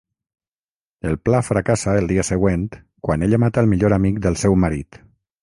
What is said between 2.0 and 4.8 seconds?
dia següent quan ella mata el millor amic del seu